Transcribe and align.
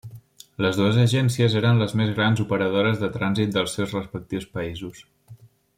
Les 0.65 0.77
dues 0.77 0.95
agències 1.01 1.57
eren 1.59 1.83
les 1.83 1.93
més 2.01 2.15
grans 2.15 2.41
operadores 2.45 2.99
de 3.03 3.13
trànsit 3.19 3.53
dels 3.59 3.77
seus 3.79 3.95
respectius 3.99 4.49
països. 4.59 5.05